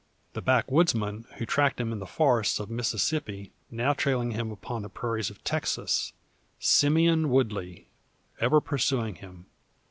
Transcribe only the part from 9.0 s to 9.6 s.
him!